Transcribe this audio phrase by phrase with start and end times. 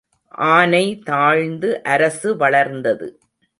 [0.47, 3.07] ஆனை தாழ்ந்து அரசு வளர்ந்தது.